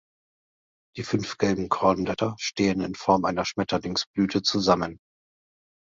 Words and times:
Die 0.97 1.03
fünf 1.03 1.37
gelben 1.37 1.69
Kronblätter 1.69 2.33
stehen 2.39 2.81
in 2.81 2.95
Form 2.95 3.23
einer 3.23 3.45
Schmetterlingsblüte 3.45 4.41
zusammen. 4.41 4.99